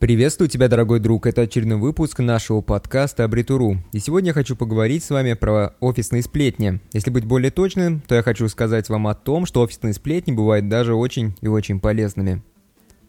[0.00, 1.26] Приветствую тебя, дорогой друг.
[1.26, 3.84] Это очередной выпуск нашего подкаста Абритуру.
[3.92, 6.80] И сегодня я хочу поговорить с вами про офисные сплетни.
[6.94, 10.70] Если быть более точным, то я хочу сказать вам о том, что офисные сплетни бывают
[10.70, 12.42] даже очень и очень полезными.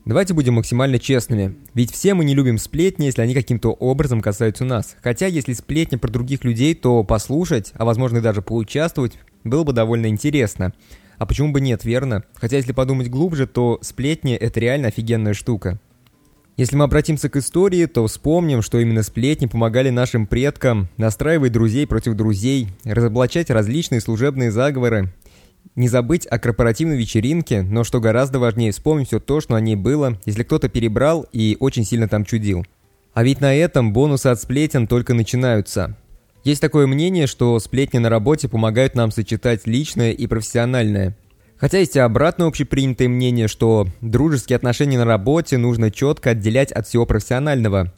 [0.04, 1.56] Давайте будем максимально честными.
[1.74, 4.98] Ведь все мы не любим сплетни, если они каким-то образом касаются нас.
[5.02, 9.72] Хотя, если сплетни про других людей, то послушать, а возможно и даже поучаствовать, было бы
[9.72, 10.74] довольно интересно.
[11.18, 12.26] А почему бы нет, верно?
[12.34, 15.80] Хотя, если подумать глубже, то сплетни– это реально офигенная штука.
[16.58, 21.88] Если мы обратимся к истории, то вспомним, что именно сплетни помогали нашим предкам настраивать друзей
[21.88, 25.12] против друзей, разоблачать различные служебные заговоры,
[25.76, 29.76] не забыть о корпоративной вечеринке, но что гораздо важнее, вспомнить все то, что на ней
[29.76, 32.66] было, если кто-то перебрал и очень сильно там чудил.
[33.14, 35.98] А ведь на этом бонусы от сплетен только начинаются.
[36.44, 41.16] Есть такое мнение, что сплетни на работе помогают нам сочетать личное и профессиональное.
[41.62, 46.88] Хотя есть и обратное общепринятое мнение, что дружеские отношения на работе нужно четко отделять от
[46.88, 47.94] всего профессионального.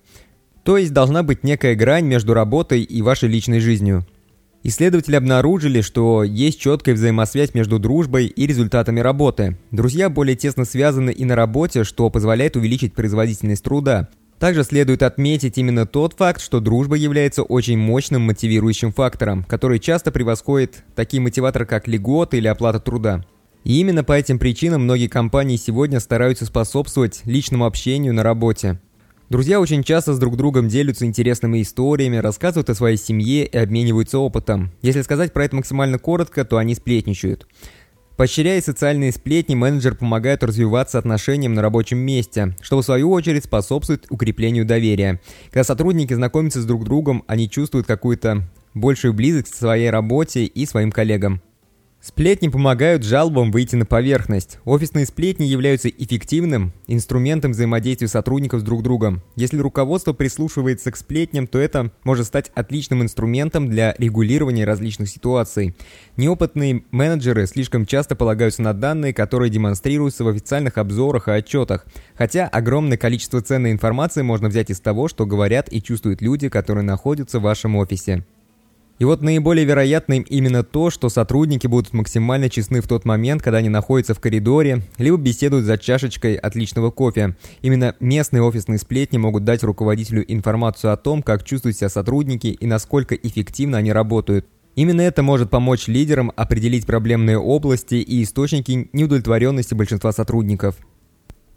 [0.66, 4.06] То есть должна быть некая грань между работой и вашей личной жизнью.
[4.64, 9.58] Исследователи обнаружили, что есть четкая взаимосвязь между дружбой и результатами работы.
[9.72, 14.09] Друзья более тесно связаны и на работе, что позволяет увеличить производительность труда.
[14.40, 20.12] Также следует отметить именно тот факт, что дружба является очень мощным мотивирующим фактором, который часто
[20.12, 23.24] превосходит такие мотиваторы, как льготы или оплата труда.
[23.64, 28.80] И именно по этим причинам многие компании сегодня стараются способствовать личному общению на работе.
[29.30, 34.19] Друзья очень часто с друг другом делятся интересными историями, рассказывают о своей семье и обмениваются
[34.19, 34.72] опытом.
[34.81, 37.47] Если сказать про это максимально коротко, то они сплетничают.
[38.17, 44.06] Поощряя социальные сплетни, менеджер помогает развиваться отношениям на рабочем месте, что в свою очередь способствует
[44.09, 45.19] укреплению доверия.
[45.45, 50.66] Когда сотрудники знакомятся с друг другом, они чувствуют какую-то большую близость к своей работе и
[50.67, 51.41] своим коллегам.
[52.06, 54.59] Сплетни помогают жалобам выйти на поверхность.
[54.66, 59.22] Офисные сплетни являются эффективным инструментом взаимодействия сотрудников с друг другом.
[59.38, 65.75] Если руководство прислушивается к сплетням, то это может стать отличным инструментом для регулирования различных ситуаций.
[66.18, 71.85] Неопытные менеджеры слишком часто полагаются на данные, которые демонстрируются в официальных обзорах и отчетах,
[72.16, 76.84] хотя огромное количество ценной информации можно взять из того, что говорят и чувствуют люди, которые
[76.84, 78.25] находятся в вашем офисе.
[79.00, 83.58] И вот наиболее вероятным именно то, что сотрудники будут максимально честны в тот момент, когда
[83.58, 87.36] они находятся в коридоре, либо беседуют за чашечкой отличного кофе.
[87.62, 92.66] Именно местные офисные сплетни могут дать руководителю информацию о том, как чувствуют себя сотрудники и
[92.66, 94.46] насколько эффективно они работают.
[94.76, 100.78] Именно это может помочь лидерам определить проблемные области и источники неудовлетворенности большинства сотрудников.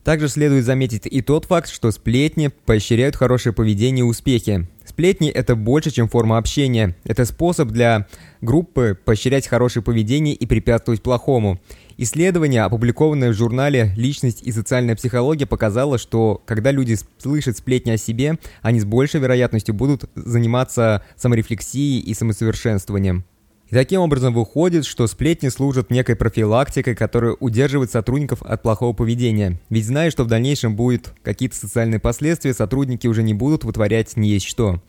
[0.07, 4.69] Также следует заметить и тот факт, что сплетни поощряют хорошее поведение и успехи.
[4.85, 6.95] Сплетни– это больше, чем форма общения.
[7.03, 8.07] Это способ для
[8.41, 11.61] группы поощрять хорошее поведение и препятствовать плохому.
[11.97, 17.97] Исследование, опубликованное в журнале «Личность и социальная психология», показало, что когда люди слышат сплетни о
[17.97, 23.25] себе, они с большей вероятностью будут заниматься саморефлексией и самосовершенствованием.
[23.69, 29.59] И таким образом выходит, что сплетни служат некой профилактикой, которая удерживает сотрудников от плохого поведения.
[29.71, 34.29] Ведь зная, что в дальнейшем будут какие-то социальные последствия, сотрудники уже не будут вытворять не
[34.29, 34.81] есть что.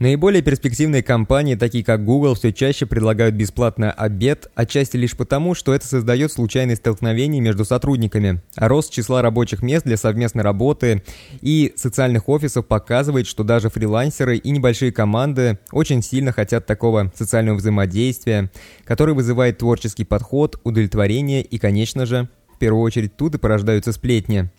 [0.00, 5.74] Наиболее перспективные компании, такие как Google, все чаще предлагают бесплатный обед, отчасти лишь потому, что
[5.74, 8.40] это создает случайные столкновения между сотрудниками.
[8.56, 11.02] Рост числа рабочих мест для совместной работы
[11.42, 17.56] и социальных офисов показывает, что даже фрилансеры и небольшие команды очень сильно хотят такого социального
[17.56, 18.50] взаимодействия,
[18.84, 24.50] который вызывает творческий подход, удовлетворение и, конечно же, в первую очередь тут и порождаются сплетни.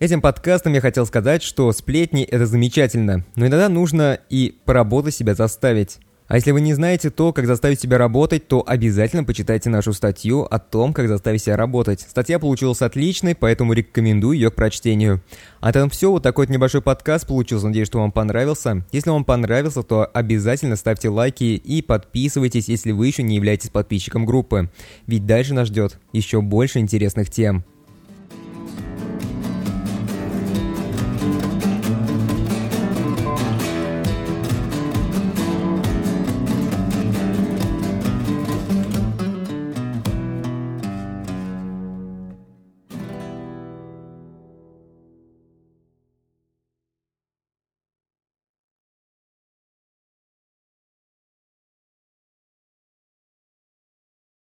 [0.00, 5.36] Этим подкастом я хотел сказать, что сплетни– это замечательно, но иногда нужно и поработать себя
[5.36, 6.00] заставить.
[6.26, 10.42] А если вы не знаете то, как заставить себя работать, то обязательно почитайте нашу статью
[10.42, 12.00] о том, как заставить себя работать.
[12.00, 15.22] Статья получилась отличной, поэтому рекомендую ее к прочтению.
[15.60, 18.84] А там все, вот такой вот небольшой подкаст получился, надеюсь, что вам понравился.
[18.90, 24.26] Если вам понравился, то обязательно ставьте лайки и подписывайтесь, если вы еще не являетесь подписчиком
[24.26, 24.70] группы.
[25.06, 27.64] Ведь дальше нас ждет еще больше интересных тем.